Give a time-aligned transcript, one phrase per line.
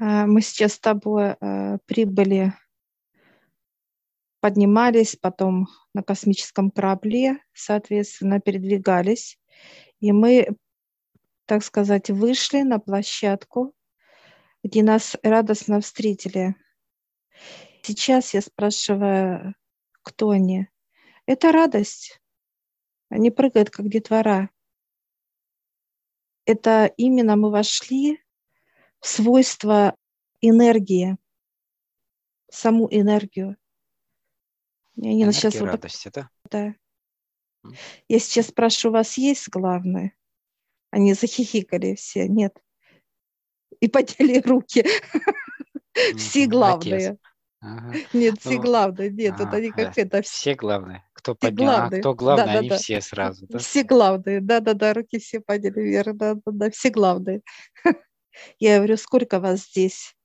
[0.00, 2.52] А, мы сейчас с тобой э, прибыли,
[4.40, 9.40] поднимались, потом на космическом корабле, соответственно, передвигались.
[9.98, 10.56] И мы,
[11.46, 13.74] так сказать, вышли на площадку,
[14.62, 16.54] где нас радостно встретили.
[17.82, 19.54] Сейчас я спрашиваю,
[20.02, 20.68] кто они?
[21.26, 22.20] Это радость.
[23.08, 24.50] Они прыгают, как детвора.
[26.44, 28.20] Это именно мы вошли
[29.00, 29.96] свойства
[30.40, 31.16] энергии,
[32.50, 33.56] саму энергию.
[34.96, 36.28] Я не сейчас вот радости, да?
[36.50, 36.74] Да.
[38.08, 40.14] Я сейчас спрашиваю, у вас есть главное?
[40.90, 42.28] Они захихикали все.
[42.28, 42.56] Нет.
[43.80, 44.84] И подняли руки.
[46.16, 47.18] Все главные.
[48.12, 49.10] Нет, все ну, главные.
[49.10, 50.22] Нет, вот они как это.
[50.22, 51.04] Все главные.
[51.12, 53.46] Кто поднял, а кто главный, они все сразу.
[53.58, 54.40] Все главные.
[54.40, 56.16] Да-да-да, руки все подняли вверх.
[56.16, 57.42] Да-да-да, все главные.
[58.58, 60.16] Я говорю, сколько вас здесь?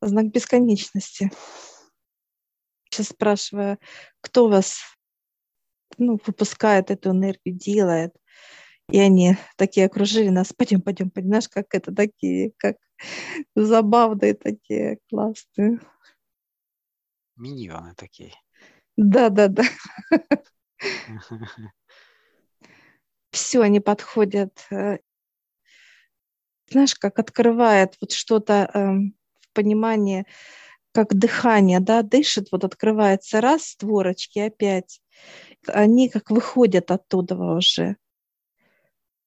[0.00, 1.30] Знак бесконечности.
[2.90, 3.78] Сейчас спрашиваю,
[4.20, 4.80] кто вас
[5.98, 8.14] ну, выпускает эту энергию, делает.
[8.90, 10.52] И они такие окружили нас.
[10.52, 11.30] Пойдем, пойдем, пойдем.
[11.30, 12.76] Знаешь, как это такие, как
[13.54, 15.80] забавные такие, классные.
[17.36, 18.32] Миньоны такие.
[18.96, 19.64] Да, да, да.
[23.30, 24.98] Все, они подходят э,
[26.70, 28.78] знаешь, как открывает вот что-то э,
[29.40, 30.26] в понимании,
[30.92, 35.00] как дыхание, да, дышит, вот открывается раз, створочки опять,
[35.66, 37.96] они как выходят оттуда уже,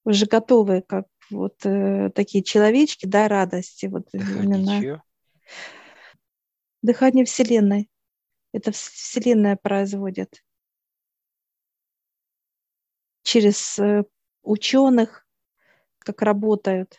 [0.06, 4.80] уже готовые, как вот э, такие человечки, да, радости, вот Дыхание именно.
[4.80, 5.04] Чье?
[6.82, 7.90] Дыхание Вселенной.
[8.54, 10.44] Это Вселенная производит.
[13.24, 14.06] Через э,
[14.42, 15.28] ученых,
[16.00, 16.98] как работают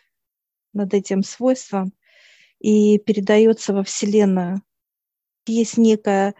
[0.73, 1.93] над этим свойством
[2.59, 4.61] и передается во Вселенную.
[5.45, 6.35] Есть некое,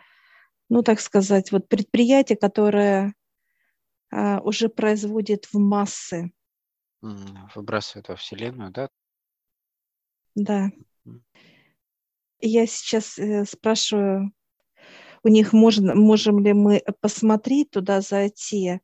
[0.69, 3.13] ну так сказать, вот предприятие, которое
[4.11, 6.31] а, уже производит в массы.
[7.55, 8.89] Выбрасывает во Вселенную, да?
[10.35, 10.69] Да.
[12.41, 14.31] Я сейчас э, спрашиваю
[15.23, 18.79] у них, можно, можем ли мы посмотреть туда, зайти,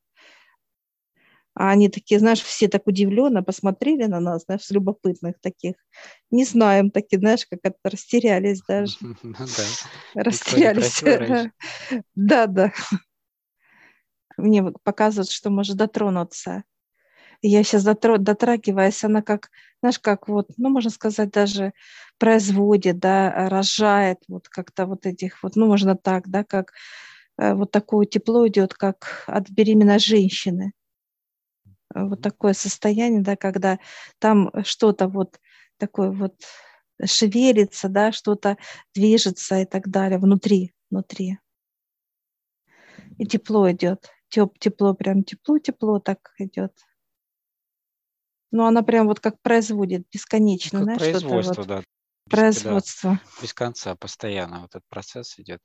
[1.56, 5.76] а они такие, знаешь, все так удивленно посмотрели на нас, знаешь, любопытных таких.
[6.30, 8.98] Не знаем, такие, знаешь, как это растерялись даже.
[10.16, 11.50] Ну растерялись.
[12.16, 12.72] Да, да.
[14.38, 16.64] Мне показывают, что может дотронуться.
[17.42, 19.50] Я сейчас дотрагиваюсь, она как,
[19.82, 21.74] знаешь, как вот, ну, можно сказать, даже
[22.18, 26.74] производит, да, рожает вот как-то вот этих вот, ну, можно так, да, как
[27.38, 30.74] э, вот такое тепло идет, как от беременной женщины
[31.94, 33.80] вот такое состояние, да, когда
[34.20, 35.40] там что-то вот
[35.78, 36.36] такое вот
[37.04, 38.58] шевелится, да, что-то
[38.94, 41.40] движется и так далее внутри, внутри.
[43.18, 46.74] И тепло идет, теп, тепло, прям тепло, тепло так идет.
[48.52, 51.78] Ну, она прям вот как производит бесконечно, как знаешь, производство, вот, да.
[51.80, 51.84] Без,
[52.30, 53.12] производство.
[53.12, 55.62] Да, без конца, постоянно вот этот процесс идет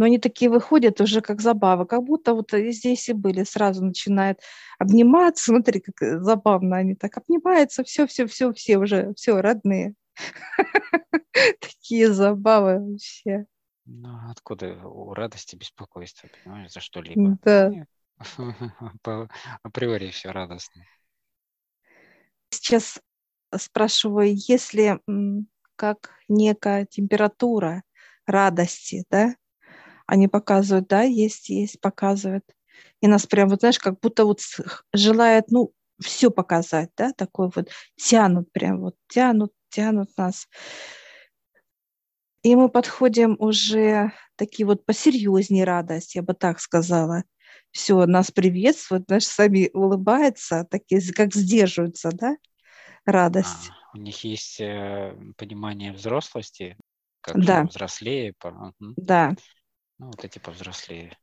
[0.00, 4.40] но они такие выходят уже как забава, как будто вот здесь и были, сразу начинают
[4.78, 9.92] обниматься, смотри, как э, забавно они так обнимаются, все, все, все, все уже, все, родные.
[11.60, 13.44] Такие забавы вообще.
[13.84, 17.36] Ну, откуда у радости беспокойство, понимаешь, за что-либо?
[17.44, 17.70] Да.
[19.62, 20.82] Априори все радостно.
[22.48, 23.02] Сейчас
[23.54, 24.98] спрашиваю, если
[25.76, 27.82] как некая температура
[28.24, 29.34] радости, да,
[30.10, 32.44] они показывают, да, есть, есть, показывают.
[33.00, 34.40] И нас прям, вот знаешь, как будто вот
[34.92, 40.48] желает, ну, все показать, да, такой вот, тянут прям, вот тянут, тянут нас.
[42.42, 47.22] И мы подходим уже такие вот посерьезнее радость, я бы так сказала.
[47.70, 52.36] Все, нас приветствуют, знаешь, сами улыбаются, такие, как сдерживаются, да,
[53.04, 53.70] радость.
[53.70, 56.76] А, у них есть э, понимание взрослости,
[57.20, 57.62] как да.
[57.62, 58.34] взрослее.
[58.40, 58.72] По...
[58.96, 59.36] Да.
[60.00, 61.14] Ну, вот эти повзрослее.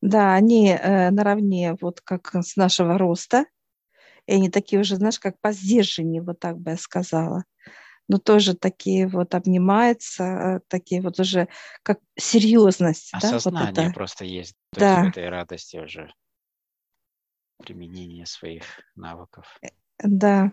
[0.00, 3.44] Да, они э, наравне, вот как с нашего роста,
[4.24, 7.44] и они такие уже, знаешь, как по сдержанию, вот так бы я сказала.
[8.08, 11.48] Но тоже такие вот обнимаются, э, такие вот уже
[11.82, 13.12] как серьезность.
[13.12, 13.94] Осознание да, вот это.
[13.94, 15.02] просто есть то да.
[15.02, 16.10] есть в этой радости уже
[17.58, 19.58] применение своих навыков.
[19.60, 19.68] Э,
[20.02, 20.52] да.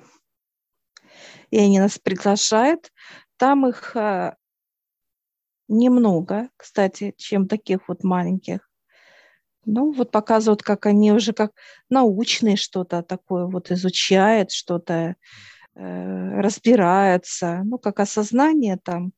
[1.49, 2.91] И они нас приглашают.
[3.37, 4.35] Там их э,
[5.73, 8.69] немного, кстати, чем таких вот маленьких.
[9.65, 11.51] Ну, вот показывают, как они уже как
[11.89, 15.15] научные что-то такое вот изучают, что-то
[15.75, 19.13] э, разбирается, ну, как осознание там,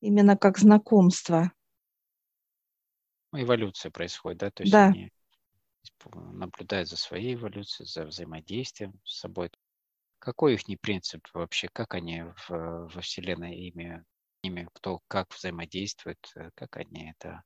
[0.00, 1.52] именно как знакомство.
[3.32, 4.50] Эволюция происходит, да?
[4.50, 4.86] То есть да.
[4.86, 5.10] они
[6.14, 9.50] наблюдают за своей эволюцией, за взаимодействием с собой.
[10.18, 11.68] Какой их принцип вообще?
[11.68, 14.04] Как они в, во Вселенной ими,
[14.42, 17.42] ими, кто как взаимодействует, э, как они это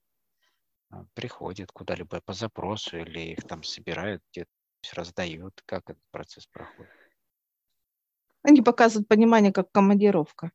[0.90, 4.50] а, приходят куда-либо по запросу или их там собирают где-то,
[4.94, 5.62] раздают?
[5.64, 6.92] Как этот процесс проходит?
[8.42, 10.50] Они показывают понимание как командировка.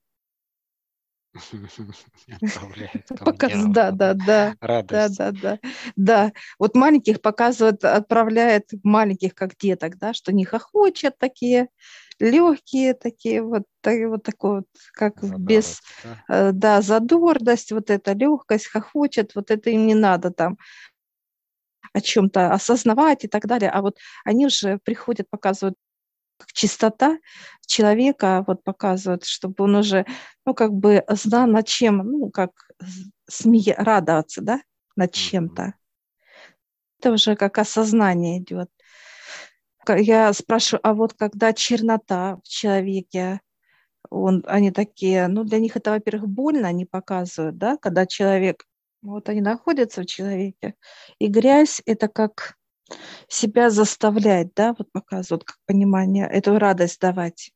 [3.25, 4.55] Показ, да, да, да.
[4.59, 5.17] Радость.
[5.17, 5.69] Да, да, да.
[5.95, 6.33] Да.
[6.59, 11.69] Вот маленьких показывают, отправляет маленьких, как деток, да, что не хохочет такие,
[12.19, 16.23] легкие такие, вот, вот такой вот, как Задорность, без, да?
[16.29, 20.57] Э, да, задорность, вот эта легкость, хохочет, вот это им не надо там
[21.93, 25.75] о чем-то осознавать и так далее, а вот они уже приходят, показывают
[26.37, 27.17] как чистота
[27.65, 30.05] человека вот показывает, чтобы он уже,
[30.45, 32.51] ну, как бы знал над чем, ну, как
[33.27, 34.61] смея, радоваться, да,
[34.95, 35.73] над чем-то.
[36.99, 38.69] Это уже как осознание идет.
[39.89, 43.41] Я спрашиваю, а вот когда чернота в человеке,
[44.09, 48.65] он, они такие, ну, для них это, во-первых, больно, они показывают, да, когда человек,
[49.01, 50.75] вот они находятся в человеке,
[51.19, 52.55] и грязь– это как
[53.27, 57.51] себя заставлять, да, вот показывают как понимание, эту радость давать.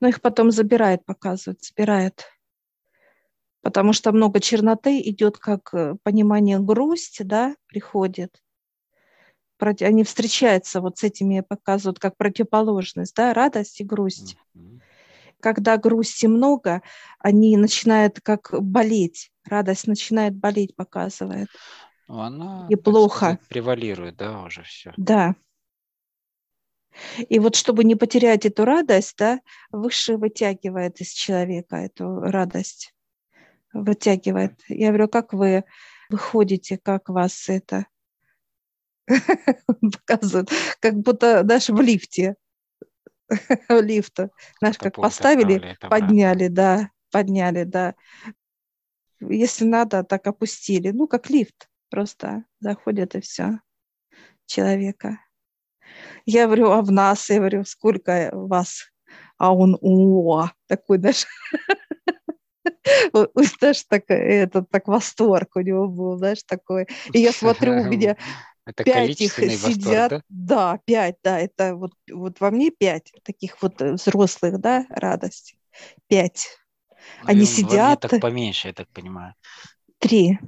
[0.00, 2.24] Но их потом забирает, показывает, забирает.
[3.62, 8.43] Потому что много черноты идет как э, понимание грусть, да, приходит.
[9.58, 14.36] Они встречаются вот с этими, показывают как противоположность, да, радость и грусть.
[15.40, 16.82] Когда грусти много,
[17.18, 21.48] они начинают как болеть, радость начинает болеть, показывает.
[22.06, 23.16] Она и плохо.
[23.16, 24.92] Сказать, превалирует, да, уже все.
[24.96, 25.34] Да.
[27.28, 29.40] И вот чтобы не потерять эту радость, да,
[29.70, 32.94] выше вытягивает из человека эту радость.
[33.72, 34.60] Вытягивает.
[34.68, 35.64] Я говорю, как вы
[36.08, 37.86] выходите, как вас это
[39.06, 42.36] показывает, как будто даже в лифте,
[43.68, 47.94] в лифте, знаешь, как поставили, подняли, да, подняли, да.
[49.20, 53.60] Если надо, так опустили, ну, как лифт просто заходит и все
[54.46, 55.18] человека.
[56.26, 58.90] Я говорю, а в нас, я говорю, сколько вас?
[59.38, 61.26] А он, о, такой даже,
[63.12, 66.86] знаешь, так, этот, так восторг у него был, знаешь, такой.
[67.12, 68.16] И я смотрю, у меня
[68.66, 69.62] это пять их сидят.
[69.62, 70.22] Восторг, да?
[70.28, 75.56] да, пять, да, это вот, вот во мне пять таких вот э, взрослых, да, радости.
[76.06, 76.46] Пять.
[77.22, 78.00] Ну, Они сидят.
[78.00, 79.34] так поменьше, я так понимаю.
[79.98, 80.38] Три.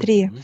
[0.00, 0.26] Три.
[0.26, 0.42] Mm-hmm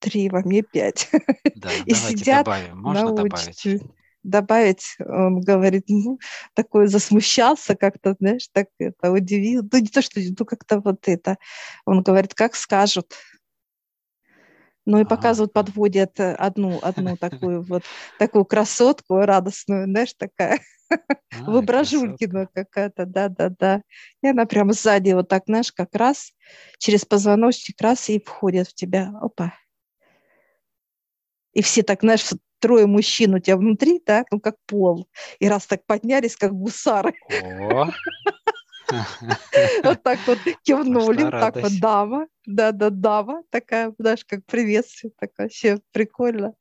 [0.00, 1.08] три, во мне пять.
[1.54, 2.78] Да, и сидят добавим.
[2.78, 3.82] Можно добавить?
[4.22, 6.18] Добавить, он говорит, ну,
[6.54, 9.62] такой засмущался как-то, знаешь, так это удивил.
[9.70, 11.38] Ну, не то, что, ну, как-то вот это.
[11.86, 13.14] Он говорит, как скажут.
[14.90, 17.84] Ну и показывают, подводят одну, одну такую вот,
[18.18, 20.60] такую красотку радостную, знаешь, такая.
[20.90, 23.82] А, Воображулькина какая-то, да-да-да.
[24.20, 26.32] И она прямо сзади вот так, знаешь, как раз
[26.78, 29.12] через позвоночник раз и входит в тебя.
[29.20, 29.52] Опа
[31.52, 32.28] и все так, знаешь,
[32.58, 35.08] трое мужчин у тебя внутри, так, ну, как пол.
[35.38, 37.14] И раз так поднялись, как гусары.
[39.82, 45.80] Вот так вот кивнули, так вот дама, да-да, дама, такая, знаешь, как приветствие, так вообще
[45.92, 46.54] прикольно.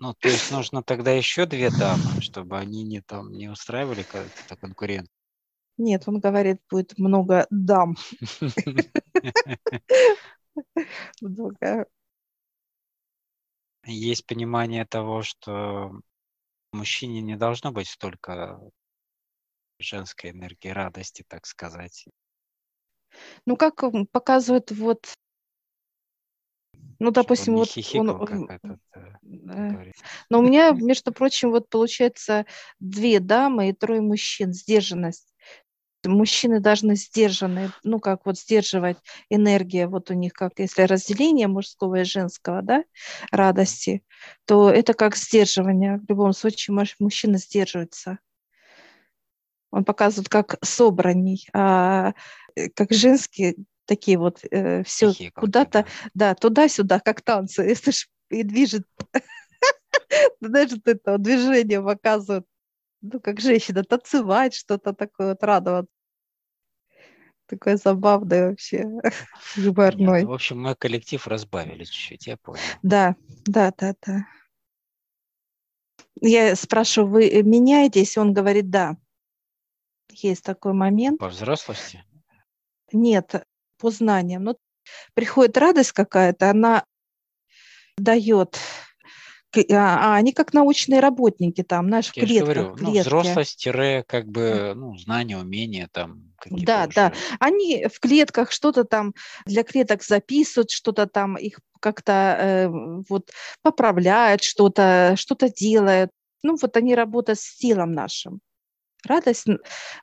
[0.00, 4.56] Ну, то есть нужно тогда еще две дамы, чтобы они не там не устраивали как-то
[4.56, 5.08] конкурент.
[5.76, 7.96] Нет, он говорит, будет много дам.
[13.86, 15.92] Есть понимание того, что
[16.72, 18.60] мужчине не должно быть столько
[19.82, 22.06] женской энергии радости, так сказать.
[23.46, 23.82] Ну, как
[24.12, 25.12] показывает вот
[26.98, 28.48] ну, допустим, вот он, он
[29.22, 29.84] да.
[30.28, 32.46] Но у меня, между прочим, вот получается
[32.78, 35.30] две дамы и трое мужчин, сдержанность
[36.08, 38.96] мужчины должны сдержанные, ну, как вот сдерживать
[39.28, 42.84] энергия, вот у них как, если разделение мужского и женского, да,
[43.30, 44.02] радости,
[44.46, 45.98] то это как сдерживание.
[45.98, 48.18] В любом случае, мужчина сдерживается.
[49.70, 52.14] Он показывает как собранней, а
[52.54, 58.42] э, как женские такие вот э, все куда-то, да, туда-сюда, как танцы, если ж и
[58.42, 58.84] движет,
[60.40, 62.46] даже это движение показывает
[63.02, 65.92] ну, как женщина, танцевать, что-то такое, вот радоваться.
[67.46, 68.84] Такой забавный вообще,
[69.56, 70.24] юморной.
[70.24, 72.60] в общем, мы коллектив разбавили чуть-чуть, я понял.
[72.82, 74.26] Да, да, да, да.
[76.20, 78.16] Я спрашиваю, вы меняетесь?
[78.18, 78.96] Он говорит, да.
[80.12, 81.18] Есть такой момент.
[81.18, 82.04] По взрослости?
[82.92, 83.44] Нет,
[83.78, 84.44] по знаниям.
[84.44, 84.56] Но
[85.14, 86.84] приходит радость какая-то, она
[87.96, 88.58] дает
[89.72, 93.68] а, а они как научные работники там, знаешь, в Я же клетках, говорю, ну, взрослость,
[94.06, 97.08] как бы, ну, знания, умения там Да, да.
[97.08, 97.36] уже.
[97.40, 99.12] Они в клетках что-то там
[99.46, 102.68] для клеток записывают, что-то там их как-то э,
[103.08, 103.30] вот
[103.62, 106.10] поправляют, что-то что-то делают.
[106.42, 108.40] Ну, вот они работают с телом нашим.
[109.06, 109.46] Радость,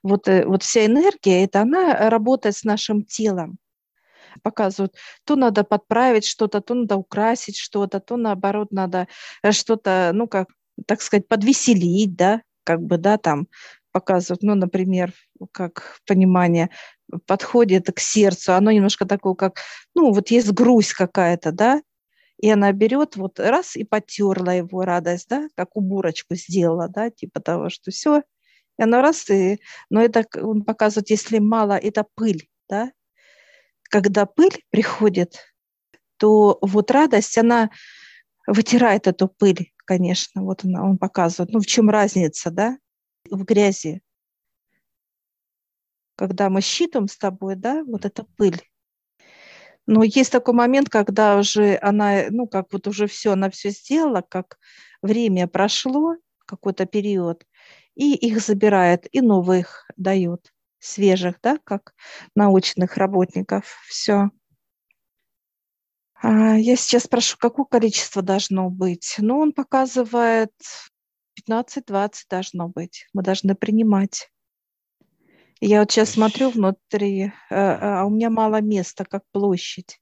[0.04, 3.58] вот, э, вот вся энергия, это она работает с нашим телом.
[4.44, 9.08] Показывают, то надо подправить что-то, то надо украсить что-то, то наоборот надо
[9.44, 10.50] э, что-то, ну, как,
[10.86, 13.48] так сказать, подвеселить, да, как бы, да, там
[13.92, 15.14] показывают, ну, например,
[15.52, 16.70] как понимание
[17.26, 19.62] подходит к сердцу, оно немножко такое, как,
[19.96, 21.82] ну, вот есть грусть какая-то, да,
[22.40, 27.40] и она берет вот раз и потерла его радость, да, как уборочку сделала, да, типа
[27.40, 28.22] того, что все,
[28.78, 32.92] и оно раз, и, но это он показывает, если мало, это пыль, да,
[33.84, 35.38] когда пыль приходит,
[36.18, 37.70] то вот радость, она
[38.48, 41.52] вытирает эту пыль, конечно, вот она, он показывает.
[41.54, 42.78] Ну, в чем разница, да,
[43.30, 44.02] в грязи.
[46.16, 48.62] Когда мы считаем с тобой, да, вот эта пыль.
[49.86, 54.22] Но есть такой момент, когда уже она, ну, как вот уже все, она все сделала,
[54.22, 54.58] как
[55.02, 56.16] время прошло,
[56.46, 57.46] какой-то период,
[57.98, 61.96] и их забирает, и новых дает, свежих, да, как
[62.36, 63.66] научных работников.
[63.88, 64.30] Все.
[66.22, 69.16] А, Я сейчас спрошу, какое количество должно быть?
[69.18, 70.54] Ну, он показывает
[71.34, 73.08] 15-20 должно быть.
[73.14, 74.30] Мы должны принимать.
[75.60, 80.00] Я вот сейчас смотрю внутри, э, э, а у меня мало места, как площадь.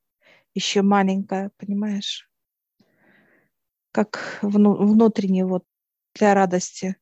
[0.54, 2.30] Еще маленькая, понимаешь?
[3.94, 5.64] Как вну- внутренне вот
[6.14, 6.98] для радости.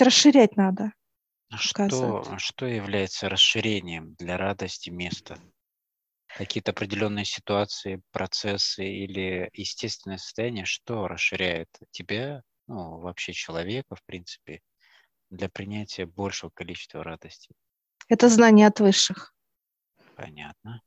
[0.00, 0.92] Есть Расширять надо.
[1.50, 2.40] А Что, показывает.
[2.40, 5.38] что является расширением для радости места?
[6.26, 14.60] Какие-то определенные ситуации, процессы или естественное состояние, что расширяет тебя, ну, вообще человека, в принципе,
[15.28, 17.50] для принятия большего количества радости?
[18.08, 19.34] Это знание от высших.
[20.14, 20.82] Понятно.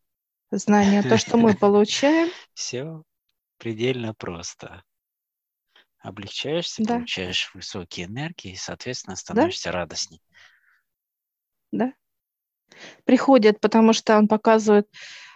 [0.51, 3.03] Знание, то, что мы получаем, Все
[3.58, 4.84] предельно просто.
[6.03, 6.95] Облегчаешься, Да.
[6.95, 10.22] получаешь высокие энергии и, соответственно, становишься радостней.
[11.72, 11.93] да,
[13.05, 14.88] приходит, потому что он показывает,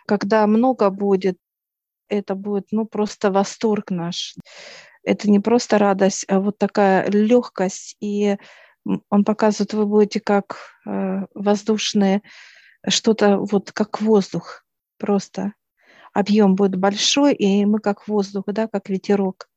[0.05, 1.37] когда много будет,
[2.09, 4.35] это будет, ну, просто восторг наш.
[5.03, 7.95] Это не просто радость, а вот такая легкость.
[8.01, 8.37] И
[9.09, 12.21] он показывает, вы будете как э, воздушные,
[12.87, 14.65] что-то вот как воздух
[14.97, 15.53] просто.
[16.13, 19.47] Объем будет большой, и мы как воздух, да, как ветерок.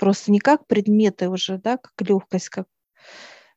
[0.00, 2.66] Просто не как предметы уже, да, как легкость, как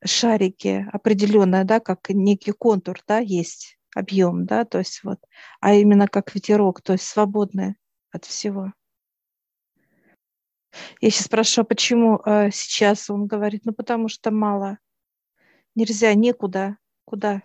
[0.04, 5.20] шарики определенная, да, как некий контур, да, есть объем, да, то есть вот,
[5.62, 7.78] а именно как ветерок, то есть свободное
[8.12, 8.74] от всего.
[11.00, 14.80] Я сейчас спрашиваю, почему э, сейчас он говорит, ну потому что мало,
[15.76, 17.42] нельзя, некуда, куда?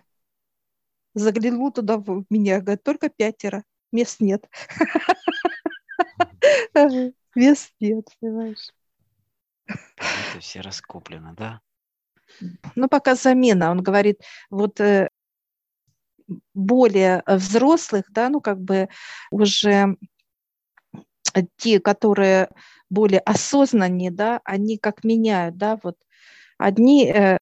[1.13, 3.63] Заглянул туда в меня, говорит, только пятеро,
[3.93, 4.45] мест нет.
[7.35, 8.67] Мест нет, понимаешь?
[9.69, 11.61] Это все раскуплены, да?
[12.75, 13.71] Ну, пока замена.
[13.71, 15.09] Он говорит, вот э,
[16.53, 18.89] более взрослых, да, ну, как бы
[19.31, 19.97] уже
[21.57, 22.49] те, которые
[22.89, 25.97] более осознаннее, да, они как меняют, да, вот
[26.57, 27.37] одни э,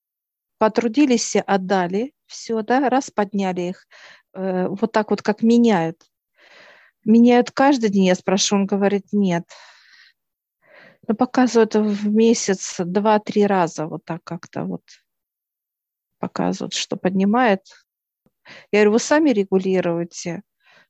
[0.57, 3.88] потрудились, отдали все, да, раз подняли их,
[4.34, 6.03] э, вот так вот как меняют.
[7.05, 9.46] Меняют каждый день, я спрошу, он говорит, нет.
[11.08, 14.84] Но показывают в месяц два-три раза вот так как-то вот
[16.20, 17.62] показывают, что поднимает.
[18.72, 20.42] Я говорю, вы сами регулируете?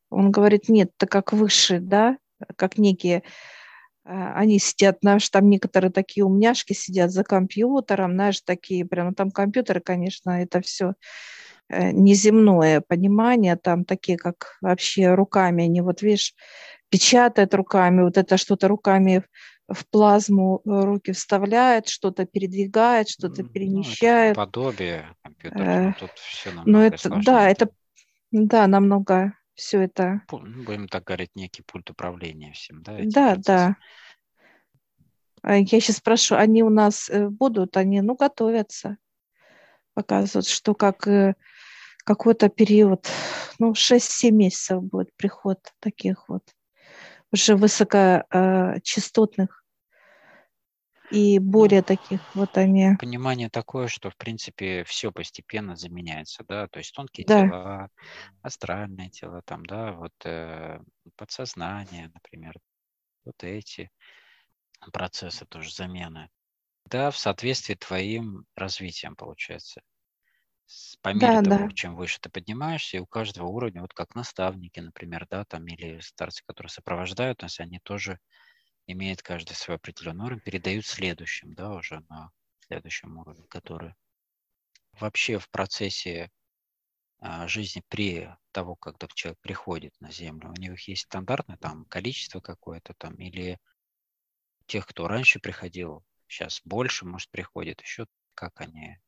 [0.10, 2.18] Он говорит, нет, это как выше, да,
[2.56, 3.24] как некие,
[4.06, 9.32] а, они сидят, знаешь, там некоторые такие умняшки сидят за компьютером, знаешь, такие прям, там
[9.32, 10.94] компьютеры, конечно, это все
[11.70, 16.34] неземное понимание, там такие, как вообще руками, они вот, видишь,
[16.90, 19.24] печатают руками, вот это что-то руками
[19.68, 24.36] в плазму э, руки вставляет, что-то передвигает, что-то Ну, это перемещает.
[24.36, 27.26] подобие компьютера, Э, тут все Но это, сложнее.
[27.26, 27.70] да, это,
[28.32, 33.42] да, намного все это, ну, будем так говорить, некий пульт управления всем, да, да, процессом.
[33.44, 33.76] да.
[35.42, 38.98] А Я сейчас спрашиваю, они у нас э, будут, они, ну, готовятся,
[39.94, 41.08] показывают, что как
[42.06, 43.10] какой-то период,
[43.60, 46.44] ну, 6-7 месяцев будет приход таких вот
[47.32, 49.64] уже высокочастотных
[51.10, 52.98] и более ну, таких вот они.
[52.98, 57.90] Понимание такое, что в принципе все постепенно заменяется, да, то есть тонкие Да, тела,
[58.42, 60.80] астральные тела, там, да, вот э,
[61.16, 62.56] подсознание, например,
[63.26, 63.92] вот эти
[64.94, 66.30] процессы тоже замены.
[66.86, 69.82] Да, в соответствии твоим развитием получается.
[71.02, 71.74] По мере да, того, да.
[71.74, 76.00] чем выше ты поднимаешься, и у каждого уровня, вот как наставники, например, да, там, или
[76.00, 78.20] старцы, которые сопровождают нас, они тоже
[78.86, 82.32] имеет каждый свой определенный уровень, передают следующим, да, уже на
[82.68, 83.96] следующем уровне, который
[84.94, 86.32] вообще в процессе
[87.20, 92.42] а, жизни при того, когда человек приходит на Землю, у них есть стандартное там количество
[92.42, 93.58] какое-то там, или
[94.66, 98.06] тех, кто раньше приходил, сейчас больше, может, приходит, еще
[98.36, 99.00] как они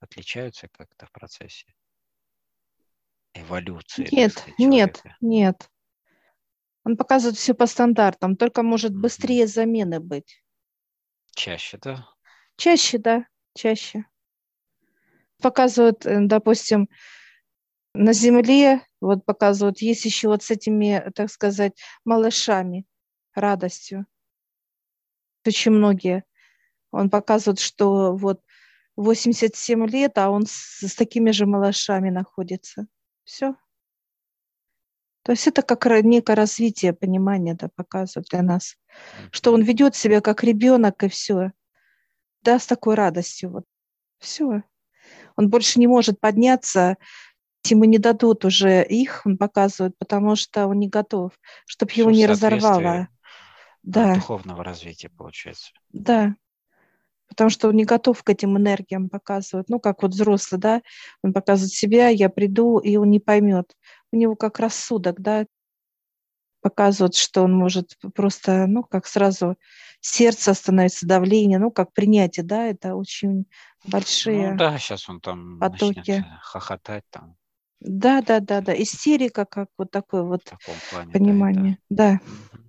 [0.00, 1.66] отличаются как-то в процессе
[3.34, 5.70] эволюции, Нет, нет, нет.
[6.84, 10.42] Он показывает все по стандартам, только может быстрее замены быть.
[11.34, 12.08] Чаще, да?
[12.56, 14.06] Чаще, да, чаще.
[15.40, 16.88] Показывают, э, допустим,
[17.94, 22.86] на Земле, вот показывают, есть еще вот с этими, так сказать, малышами,
[23.34, 24.06] радостью.
[25.46, 26.24] Очень многие.
[26.90, 28.42] Он показывает, что вот
[29.02, 32.86] 87 лет, а он с, с такими же малышами находится.
[33.24, 33.54] Все.
[35.22, 38.76] То есть это как некое развитие понимания да, показывает для нас,
[39.30, 41.52] что он ведет себя как ребенок и все,
[42.42, 43.50] да, с такой радостью.
[43.50, 43.64] Вот.
[44.18, 44.62] Все.
[45.36, 46.96] Он больше не может подняться,
[47.66, 51.32] ему не дадут уже их, он показывает, потому что он не готов,
[51.66, 53.08] чтобы его не разорвало.
[53.84, 55.70] Да, духовного развития получается.
[55.92, 56.34] да.
[57.28, 59.68] Потому что он не готов к этим энергиям показывать.
[59.68, 60.82] Ну, как вот взрослый, да,
[61.22, 63.74] он показывает себя, я приду, и он не поймет.
[64.12, 65.44] У него как рассудок, да,
[66.60, 69.56] показывает, что он может просто, ну, как сразу
[70.00, 73.46] сердце становится, давление, ну, как принятие, да, это очень
[73.84, 76.10] Ну большие да, сейчас он там потоки.
[76.10, 77.36] э, хохотать там
[77.80, 80.42] Да, да, да, да, истерика, как вот такое вот
[80.90, 81.18] плане, да, и да.
[81.18, 81.78] понимание.
[81.90, 82.20] Да.
[82.24, 82.68] Мгм.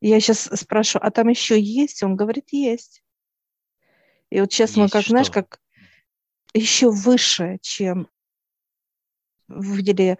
[0.00, 2.02] Я сейчас спрашиваю, а там еще есть?
[2.02, 3.02] Он говорит, есть.
[4.30, 5.42] И вот сейчас мы Есть как, знаешь, что?
[5.42, 5.60] как
[6.54, 8.08] еще выше, чем
[9.48, 10.18] видели,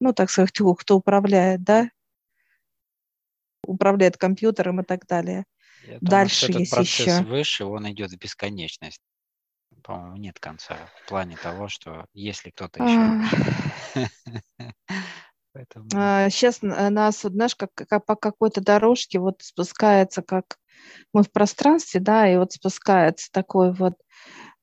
[0.00, 1.90] ну, так сказать, кто, управляет, да,
[3.64, 5.44] управляет компьютером и так далее.
[5.82, 7.22] Я думаю, Дальше этот есть процесс еще.
[7.24, 9.00] выше, он идет в бесконечность.
[9.82, 14.10] По-моему, нет конца в плане того, что если кто-то еще А, выше.
[15.52, 15.88] Поэтому
[16.30, 20.56] Сейчас нас, знаешь, как, как по какой-то дорожке вот спускается, как
[21.12, 23.94] мы в пространстве, да, и вот спускается такой вот,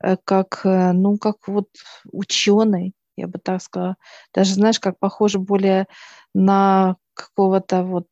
[0.02, 1.68] э, как, э, ну, как вот
[2.12, 3.96] ученый, я бы так сказала.
[4.34, 5.86] Даже, знаешь, как похоже более
[6.34, 8.06] на какого-то вот,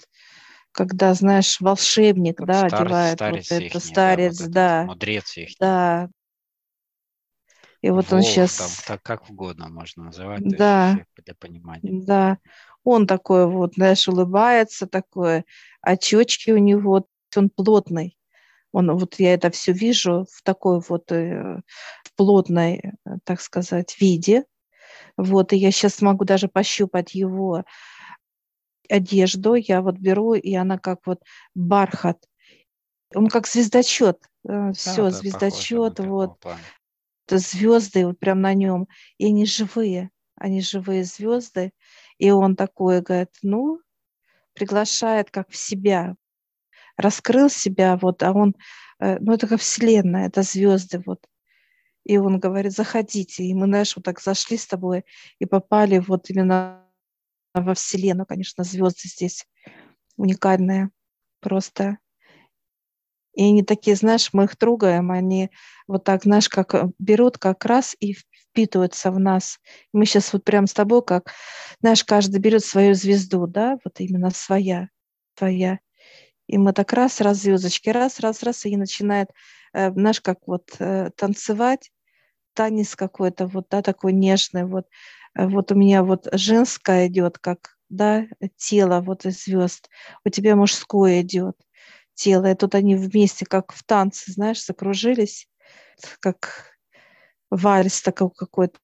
[0.73, 4.85] когда, знаешь, волшебник, вот да, стар, одевает вот старец это, ихний, да, старец, вот да,
[4.85, 6.09] мудрец ихний, да.
[7.81, 12.05] И вот он волк, там, сейчас, так как угодно можно называть, да, для понимания.
[12.07, 12.39] да,
[12.83, 15.45] он такой вот, знаешь, улыбается, такое,
[15.81, 18.17] очечки у него, он плотный.
[18.73, 21.61] Он, вот я это все вижу в такой вот э,
[22.05, 24.45] в плотной, э, так сказать, виде.
[25.17, 27.65] Вот, и я сейчас могу даже пощупать его
[28.89, 29.55] одежду.
[29.55, 31.23] Я вот беру, и она как вот
[31.55, 32.25] бархат.
[33.15, 34.23] Он как звездочет.
[34.45, 36.61] Да, Все, да, похоже звездочет, вот плана.
[37.29, 38.87] звезды вот прям на нем.
[39.17, 40.11] И они живые.
[40.37, 41.73] Они живые звезды.
[42.19, 43.81] И он такой говорит, ну,
[44.55, 46.17] приглашает как в себя,
[46.99, 48.55] раскрыл себя, вот, а он,
[49.01, 51.21] э, ну, это как вселенная, это звезды, вот.
[52.05, 53.45] И он говорит, заходите.
[53.45, 55.05] И мы, знаешь, вот так зашли с тобой
[55.39, 56.85] и попали вот именно
[57.55, 59.47] во вселенную, конечно, звезды здесь
[60.17, 60.91] уникальные
[61.41, 61.99] просто.
[63.35, 65.51] И они такие, знаешь, мы их трогаем, они
[65.87, 69.61] вот так, знаешь, как э, берут как раз и впитываются в нас.
[69.93, 71.33] Мы сейчас вот прям с тобой, как,
[71.81, 74.89] знаешь, каждый берет свою звезду, да, вот именно своя,
[75.35, 75.79] твоя.
[76.49, 79.31] И мы так раз, раз звездочки, раз, раз, раз, и начинает,
[79.75, 81.93] э, знаешь, как вот э, танцевать,
[82.55, 84.87] танец какой-то, вот, да, такой нежный, вот.
[85.39, 89.91] Э, Вот у меня вот женское идет, как, да, тело вот из звезд.
[90.25, 91.57] У тебя мужское идет
[92.15, 92.51] тело.
[92.51, 95.49] И тут они вместе, как в танце, знаешь, закружились,
[96.21, 96.75] как
[97.51, 98.79] вальс такой какой-то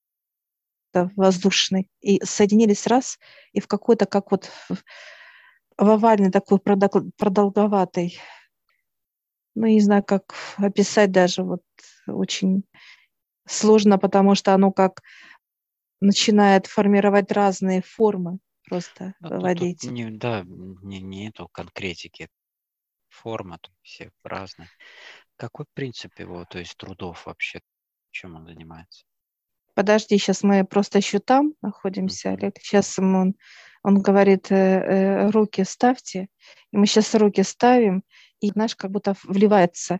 [1.16, 1.88] воздушный.
[2.00, 3.18] И соединились раз,
[3.52, 4.50] и в какой-то, как вот
[5.76, 8.18] в, овальный такой продол- продолговатый,
[9.54, 11.62] ну, не знаю, как описать даже, вот
[12.06, 12.64] очень
[13.46, 15.02] сложно, потому что оно как
[16.00, 19.84] начинает формировать разные формы просто Ну, тут, тут выводить.
[19.84, 22.28] не, да, не, эту конкретики.
[23.08, 24.68] форма, все разные.
[25.36, 27.60] Какой принцип его, то есть трудов вообще,
[28.10, 29.04] чем он занимается?
[29.74, 32.36] Подожди, сейчас мы просто еще там находимся, mm-hmm.
[32.36, 32.58] Олег.
[32.60, 33.34] Сейчас он,
[33.84, 36.28] он говорит, э, э, руки ставьте.
[36.72, 38.02] И мы сейчас руки ставим,
[38.40, 39.98] и, знаешь, как будто вливается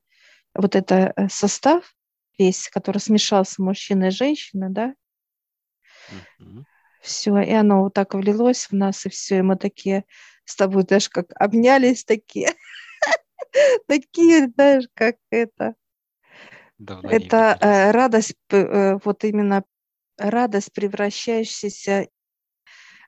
[0.55, 1.94] вот это э, состав
[2.38, 4.94] весь, который смешался мужчина и женщина, да?
[6.11, 6.64] Mm-hmm.
[7.03, 10.05] Все, и оно вот так влилось в нас, и все, и мы такие
[10.47, 12.49] с тобой, знаешь, как обнялись такие.
[13.87, 15.75] Такие, знаешь, как это.
[16.79, 17.57] Давно это
[17.92, 19.64] радость, вот именно
[20.18, 22.09] радость, превращающаяся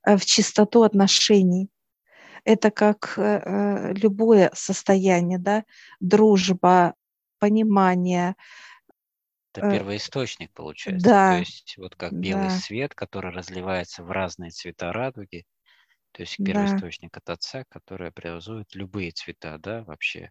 [0.07, 1.69] в чистоту отношений.
[2.45, 5.65] Это как любое состояние, да,
[6.01, 6.95] дружба,
[7.41, 8.37] понимание.
[9.53, 11.05] Это первый источник получается.
[11.05, 11.33] Да.
[11.33, 12.51] То есть вот как белый да.
[12.51, 15.45] свет, который разливается в разные цвета радуги,
[16.13, 16.89] то есть первый да.
[17.13, 20.31] от Отца, который преобразует любые цвета, да, вообще.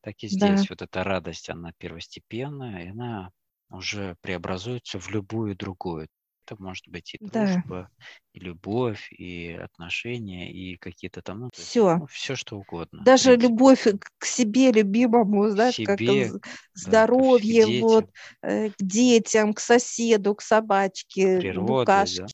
[0.00, 0.66] Так и здесь да.
[0.68, 3.30] вот эта радость, она первостепенная, и она
[3.70, 6.08] уже преобразуется в любую другую.
[6.44, 7.88] Это может быть и дружба, да.
[8.32, 13.02] и любовь, и отношения, и какие-то там, ну, все, ну, все что угодно.
[13.04, 13.86] Даже любовь
[14.18, 16.42] к себе любимому, знаешь, себе, как
[16.74, 18.10] здоровье, да, вот,
[18.42, 22.26] э, к детям, к соседу, к собачке, Природы, букашке, да.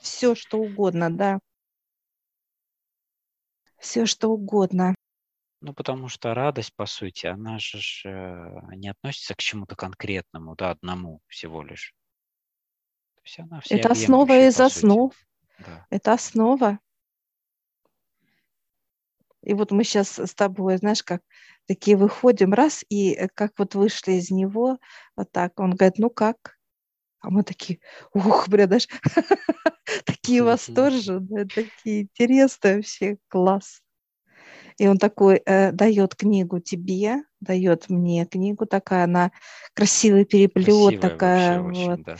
[0.00, 1.38] все что угодно, да
[3.80, 4.94] все что угодно.
[5.62, 10.70] Ну, потому что радость, по сути, она же э, не относится к чему-то конкретному, да,
[10.70, 11.92] одному всего лишь.
[13.30, 15.12] Есть она Это основа из основ.
[15.58, 15.86] Да.
[15.90, 16.78] Это основа.
[19.42, 21.22] И вот мы сейчас с тобой, знаешь, как
[21.66, 24.78] такие выходим, раз, и э, как вот вышли из него,
[25.16, 26.58] вот так, он говорит, ну как?
[27.20, 27.80] А мы такие,
[28.12, 28.88] ух, бля, даже
[30.04, 33.82] такие восторженные, такие интересные вообще, класс.
[34.76, 39.30] И он такой э, дает книгу тебе, дает мне книгу, такая она
[39.74, 41.92] красивый переплет, Красивая такая вообще, вот.
[41.92, 42.16] Очень, да.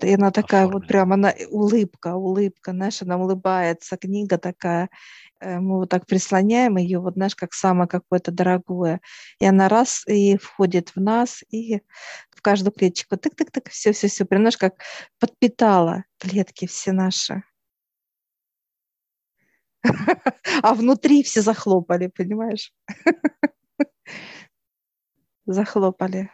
[0.00, 0.78] И она такая Оформлена.
[0.80, 4.90] вот прям, она улыбка, улыбка, знаешь, она улыбается, книга такая,
[5.40, 9.00] э, мы вот так прислоняем ее, вот знаешь, как самое какое-то дорогое.
[9.38, 11.80] И она раз и входит в нас, и
[12.30, 14.74] в каждую клеточку, тык-тык-тык, все-все-все, прям, знаешь, как
[15.20, 17.42] подпитала клетки все наши.
[20.62, 22.72] А внутри все захлопали, понимаешь?
[25.46, 26.30] Захлопали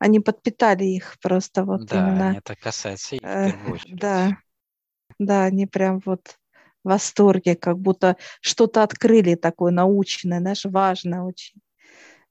[0.00, 2.36] они подпитали их просто вот да, именно.
[2.36, 3.52] это касается их э.
[3.88, 4.38] Да,
[5.18, 6.38] да, они прям вот
[6.82, 11.60] в восторге, как будто что-то открыли такое научное, знаешь, важное очень.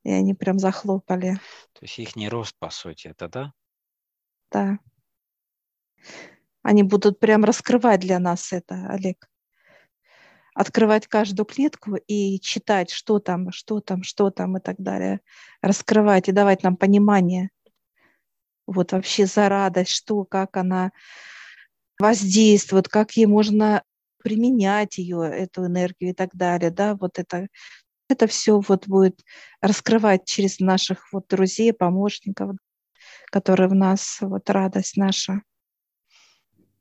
[0.03, 1.36] И они прям захлопали.
[1.73, 3.53] То есть их не рост, по сути, это да?
[4.51, 4.79] Да.
[6.63, 9.29] Они будут прям раскрывать для нас это, Олег.
[10.55, 15.21] Открывать каждую клетку и читать, что там, что там, что там и так далее.
[15.62, 17.51] Раскрывать и давать нам понимание
[18.71, 20.91] вот вообще за радость, что, как она
[21.99, 23.84] воздействует, как ей можно
[24.23, 27.47] применять ее, эту энергию и так далее, да, вот это,
[28.10, 29.21] это все вот будет
[29.62, 32.55] раскрывать через наших вот друзей, помощников,
[33.32, 35.41] которые в нас, вот радость наша.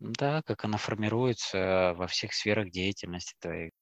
[0.01, 3.73] Да, как она формируется во всех сферах деятельности твоей,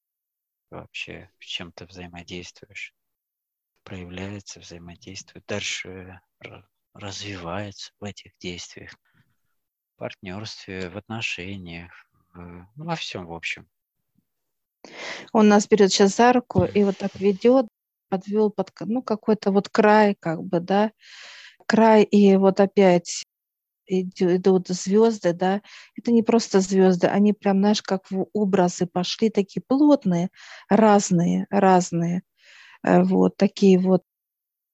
[0.71, 2.95] вообще с чем ты взаимодействуешь,
[3.85, 5.45] проявляется, взаимодействует.
[5.47, 6.21] Дальше
[6.99, 8.93] развивается в этих действиях,
[9.95, 11.93] в партнерстве, в отношениях,
[12.33, 13.69] в, ну, во всем, в общем.
[15.33, 17.67] Он нас берет сейчас за руку и вот так ведет,
[18.09, 20.93] подвел под ну, какой-то вот край, как бы, да,
[21.67, 23.25] край, и вот опять
[23.89, 25.63] идут звезды, да,
[25.97, 30.31] это не просто звезды, они прям, знаешь, как в образы пошли, такие плотные,
[30.69, 32.23] разные, разные,
[32.83, 34.03] э, вот такие вот.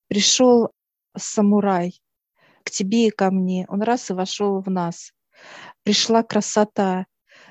[0.08, 0.72] Пришел
[1.16, 2.01] самурай,
[2.64, 3.66] к тебе и ко мне.
[3.68, 5.12] Он раз и вошел в нас.
[5.84, 7.06] Пришла красота,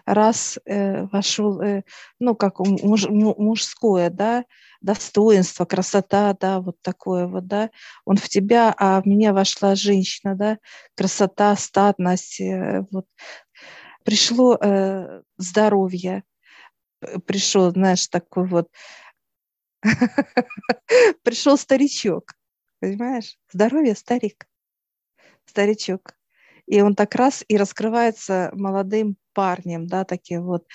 [0.05, 1.83] раз э, вошел, э,
[2.19, 4.45] ну, как муж, мужское, да,
[4.81, 7.69] достоинство, красота, да, вот такое вот, да,
[8.05, 10.57] он в тебя, а в меня вошла женщина, да,
[10.95, 13.05] красота, статность, э, вот.
[14.03, 16.23] Пришло э, здоровье,
[17.25, 18.67] пришел, знаешь, такой вот,
[21.23, 22.33] пришел старичок,
[22.79, 24.47] понимаешь, здоровье, старик
[25.51, 26.15] старичок.
[26.65, 30.65] И он так раз и раскрывается молодым парнем, да, таким вот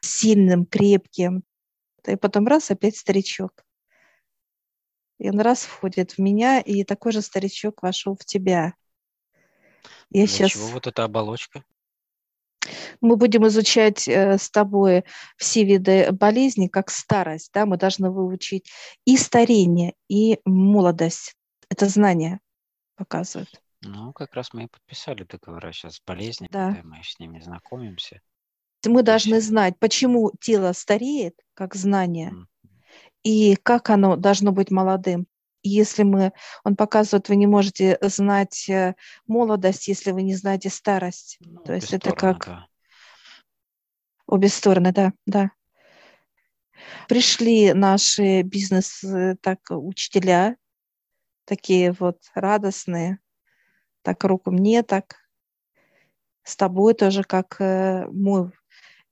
[0.00, 1.42] сильным, крепким.
[2.06, 3.64] И потом раз, опять старичок.
[5.18, 8.74] И он раз входит в меня, и такой же старичок вошел в тебя.
[10.10, 10.52] Я Для сейчас...
[10.52, 11.64] чего вот эта оболочка?
[13.00, 15.04] Мы будем изучать э, с тобой
[15.36, 17.50] все виды болезней, как старость.
[17.52, 17.66] Да?
[17.66, 18.70] Мы должны выучить
[19.04, 21.34] и старение, и молодость.
[21.68, 22.40] Это знание
[22.96, 23.60] показывает.
[23.82, 26.70] Ну, как раз мы и подписали договора сейчас с болезнями, Да.
[26.72, 28.20] да, мы с ними знакомимся.
[28.86, 32.48] Мы должны есть- знать, почему тело стареет, как знание, М.
[33.22, 35.26] и как оно должно быть молодым.
[35.62, 36.32] И Если мы,
[36.64, 38.94] он показывает, вы не можете знать э,
[39.26, 41.36] молодость, если вы не знаете старость.
[41.40, 42.66] Ну, То есть это как- да.
[44.26, 45.50] Обе стороны, да, да.
[47.08, 50.56] Пришли наши бизнес э, так учителя,
[51.44, 53.18] такие вот радостные,
[54.02, 55.16] так руку мне, так
[56.42, 58.52] с тобой тоже, как э, мой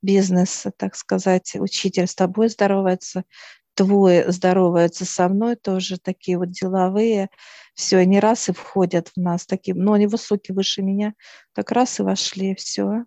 [0.01, 3.23] бизнес, так сказать, учитель с тобой здоровается,
[3.73, 7.29] твой здоровается со мной, тоже такие вот деловые.
[7.73, 11.13] Все, они раз и входят в нас таким, но они высокие, выше меня,
[11.53, 13.05] так раз и вошли, все.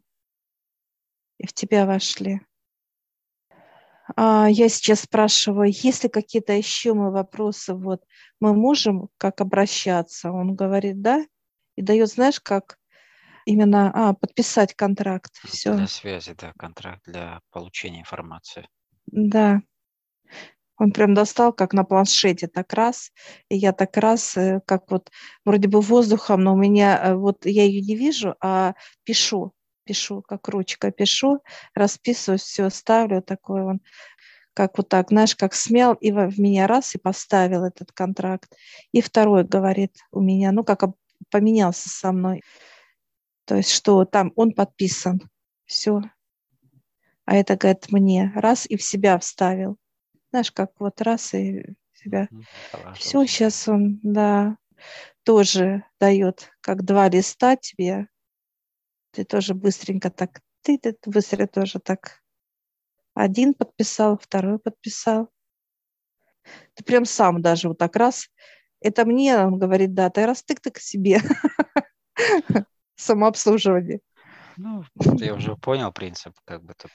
[1.38, 2.40] И в тебя вошли.
[4.16, 8.02] А, я сейчас спрашиваю, есть ли какие-то еще мы вопросы, вот
[8.40, 10.30] мы можем как обращаться?
[10.32, 11.24] Он говорит, да,
[11.76, 12.78] и дает, знаешь, как
[13.44, 15.32] именно а, подписать контракт.
[15.44, 18.66] Все, Для связи, да, контракт для получения информации.
[19.06, 19.62] да.
[20.78, 23.12] Он прям достал, как на планшете, так раз,
[23.48, 25.10] и я так раз, э, как вот
[25.44, 29.52] вроде бы воздухом, но у меня э, вот я ее не вижу, а пишу,
[29.84, 31.40] пишу, как ручка пишу,
[31.74, 33.80] расписываю, все ставлю, такой он,
[34.54, 38.52] как вот так, знаешь, как смял и в меня раз и поставил этот контракт.
[38.92, 40.82] И второй говорит у меня, ну как
[41.30, 42.42] поменялся со мной.
[43.44, 45.20] То есть что там он подписан,
[45.64, 46.00] все.
[47.24, 49.76] А это, говорит, мне раз и в себя вставил.
[50.30, 52.28] Знаешь, как вот раз и в себя.
[52.72, 54.56] Положил Все, сейчас он, да,
[55.24, 58.08] тоже дает, как два листа тебе.
[59.12, 62.22] Ты тоже быстренько так, ты, ты быстро тоже так.
[63.14, 65.28] Один подписал, второй подписал.
[66.74, 68.28] Ты прям сам даже вот так раз.
[68.82, 71.20] Это мне, он говорит, да, ты раз тык-тык себе.
[72.96, 74.00] Самообслуживание.
[74.56, 74.84] Ну,
[75.18, 76.92] я уже понял принцип, как бы тут.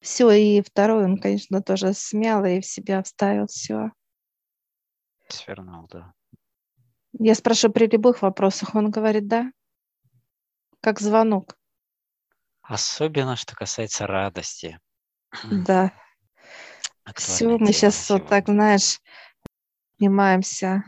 [0.00, 3.90] Все, и второй он, конечно, тоже смял и в себя вставил все.
[5.28, 6.12] Свернул, да.
[7.18, 9.50] Я спрашиваю при любых вопросах, он говорит, да,
[10.80, 11.56] как звонок.
[12.62, 14.78] Особенно, что касается радости.
[15.50, 15.92] Да.
[17.14, 19.00] Все, мы сейчас вот так, знаешь,
[19.98, 20.84] занимаемся,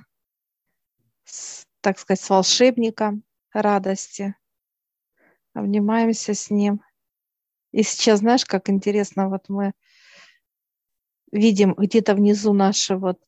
[1.25, 4.35] с, так сказать, с волшебником радости,
[5.55, 6.83] обнимаемся с ним.
[7.73, 9.73] И сейчас, знаешь, как интересно, вот мы
[11.31, 13.21] видим где-то внизу наши вот,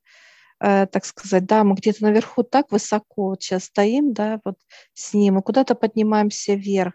[0.60, 4.58] э, так сказать, да, мы где-то наверху так высоко вот сейчас стоим, да, вот
[4.94, 6.94] с ним, и куда-то поднимаемся вверх,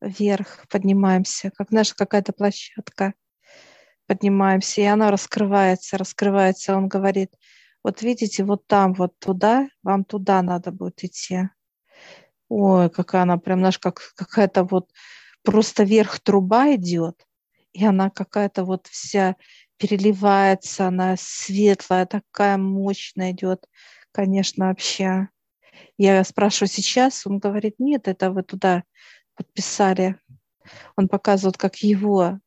[0.00, 3.14] вверх поднимаемся, как, знаешь, какая-то площадка
[4.10, 6.76] поднимаемся, и она раскрывается, раскрывается.
[6.76, 7.32] Он говорит,
[7.82, 11.48] вот видите, вот там, вот туда, вам туда надо будет идти.
[12.48, 14.90] Ой, какая она прям, знаешь, как какая-то вот
[15.42, 17.26] просто вверх труба идет,
[17.72, 19.36] и она какая-то вот вся
[19.76, 23.64] переливается, она светлая, такая мощная идет,
[24.12, 25.28] конечно, вообще.
[25.96, 28.84] Я спрашиваю сейчас, он говорит, нет, это вы туда
[29.36, 30.16] подписали.
[30.96, 32.40] Он показывает, как его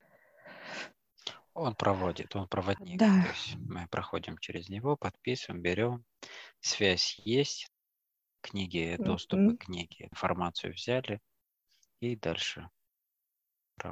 [1.54, 3.00] Он проводит, он проводник.
[3.00, 3.24] Да.
[3.24, 6.04] То есть мы проходим через него, подписываем, берем.
[6.62, 7.68] Связь есть,
[8.42, 11.20] книги, доступы к книге, информацию взяли
[12.00, 12.70] и дальше.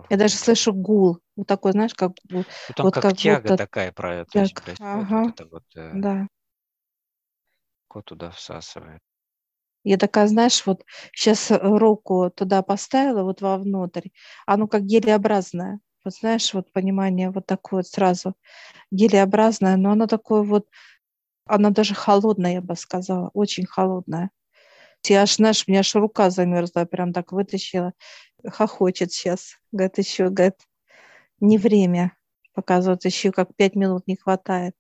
[0.10, 0.38] Я даже проводим.
[0.38, 2.44] слышу гул, вот такой, знаешь, как гул.
[2.70, 5.24] Ну, там вот как, как тяга будто такая про, то есть происходит, ага.
[5.24, 6.28] вот это вот э, Да.
[7.88, 9.02] кот туда всасывает.
[9.84, 14.10] Я такая, знаешь, вот сейчас руку туда поставила, вот вовнутрь,
[14.46, 15.80] оно как гелеобразное.
[16.04, 18.36] Вот знаешь, вот понимание вот такое вот сразу
[18.92, 20.68] гелеобразное, но оно такое вот,
[21.46, 24.32] оно даже холодное, я бы сказала, очень холодное.
[25.08, 27.94] Я аж, знаешь, у меня аж рука замерзла, прям так вытащила,
[28.48, 29.58] хохочет сейчас.
[29.72, 30.56] Говорит, еще, говорит,
[31.40, 32.16] не время.
[32.54, 34.76] Показывает, еще как пять минут не хватает.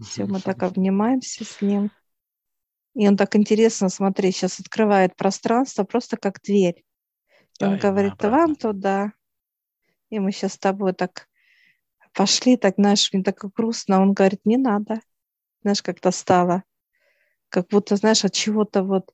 [0.00, 1.90] Все, мы так обнимаемся с ним.
[2.94, 6.84] И он так интересно, смотри, сейчас открывает пространство, просто как дверь.
[7.60, 9.12] Да, он говорит, вам туда.
[10.10, 11.28] И мы сейчас с тобой так
[12.14, 14.00] пошли, так, знаешь, мне так грустно.
[14.00, 15.00] Он говорит, не надо.
[15.62, 16.64] Знаешь, как-то стало.
[17.48, 19.12] Как будто, знаешь, от чего-то вот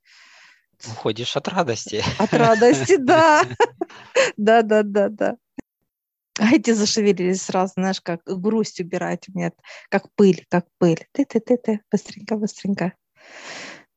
[0.87, 2.03] Уходишь от радости.
[2.19, 3.45] от радости, да.
[4.37, 5.37] Да, да, да, да.
[6.39, 9.53] А эти зашевелились сразу, знаешь, как грусть убирать у меня,
[9.89, 11.07] как пыль, как пыль.
[11.13, 12.93] Ты-ты-ты-ты, быстренько, быстренько.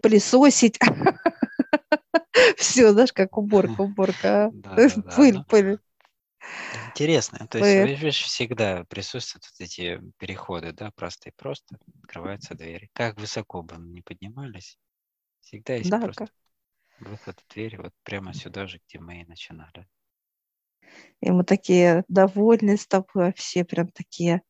[0.01, 0.79] Пылесосить.
[2.57, 4.51] Все, знаешь, как уборка, уборка.
[5.15, 5.79] Пыль, ну, пыль.
[6.97, 7.47] Интересно.
[7.47, 12.89] То есть, видишь, всегда присутствуют вот эти переходы, да, просто и просто открываются двери.
[12.93, 14.77] Как высоко бы мы не поднимались,
[15.41, 16.31] всегда есть Да, просто как.
[16.99, 19.87] выход в дверь, вот прямо сюда же, где мы и начинали.
[21.21, 24.41] И мы такие довольны с тобой, все прям такие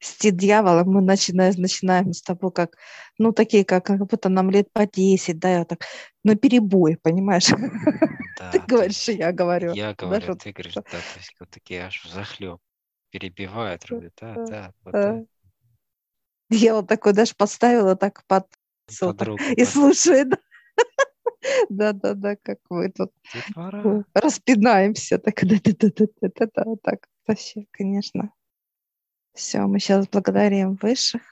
[0.00, 2.76] стид дьявола, мы начинаем, начинаем с тобой как,
[3.18, 5.84] ну, такие, как, как будто нам лет по 10, да, я так,
[6.24, 7.48] на перебой, понимаешь?
[8.38, 9.74] Да, Ты говоришь, есть я говорю.
[9.74, 12.58] я Да, говорю, что- ты говоришь, да, то есть вот такие аж захлеб
[13.10, 14.98] перебивают, вроде, да, э, да, вот э.
[15.00, 15.24] так,
[16.50, 18.46] Дьявол такой, даже подставила так под
[18.88, 19.66] всё под так руку, и да.
[19.66, 20.28] слушает.
[21.70, 23.12] Да-да-да, как мы тут
[24.14, 25.18] распинаемся.
[25.18, 28.30] Так, да-да-да-да-да-да, так вообще, конечно.
[29.40, 31.22] Все, мы сейчас благодарим высших.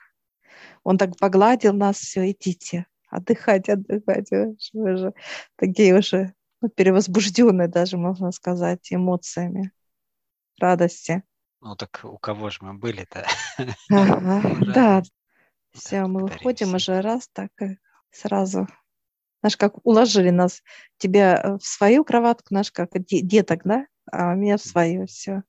[0.82, 4.30] Он так погладил нас, все, идите, отдыхать, отдыхать.
[4.72, 5.12] Вы же
[5.56, 9.72] такие уже ну, перевозбужденные даже, можно сказать, эмоциями
[10.58, 11.22] радости.
[11.60, 13.26] Ну так у кого же мы были-то?
[13.90, 14.40] Ага,
[14.74, 15.02] да,
[15.74, 17.76] все, мы выходим уже раз так и
[18.10, 18.68] сразу.
[19.40, 20.62] Знаешь, как уложили нас,
[20.96, 25.42] тебя э, в свою кроватку, наш как де- деток, да, а меня в свою, все.